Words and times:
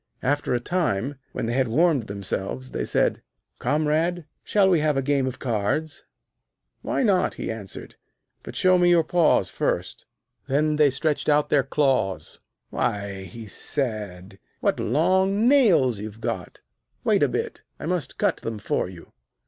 After 0.23 0.55
a 0.55 0.59
time, 0.59 1.19
when 1.31 1.45
they 1.45 1.53
had 1.53 1.67
warmed 1.67 2.07
themselves, 2.07 2.71
they 2.71 2.85
said: 2.85 3.21
'Comrade, 3.59 4.25
shall 4.43 4.67
we 4.67 4.79
have 4.79 4.97
a 4.97 5.01
game 5.03 5.27
of 5.27 5.37
cards?' 5.37 6.05
'Why 6.81 7.03
not?' 7.03 7.35
he 7.35 7.51
answered; 7.51 7.97
'but 8.41 8.55
show 8.55 8.79
me 8.79 8.89
your 8.89 9.03
paws 9.03 9.51
first.' 9.51 10.05
Then 10.47 10.77
they 10.77 10.89
stretched 10.89 11.29
out 11.29 11.49
their 11.49 11.61
claws. 11.61 12.39
'Why,' 12.71 13.25
he 13.25 13.45
said, 13.45 14.39
'what 14.59 14.79
long 14.79 15.47
nails 15.47 15.99
you've 15.99 16.19
got. 16.19 16.61
Wait 17.03 17.21
a 17.21 17.29
bit; 17.29 17.61
I 17.79 17.85
must 17.85 18.17
cut 18.17 18.37
them 18.37 18.57
for 18.57 18.89
you.' 18.89 19.11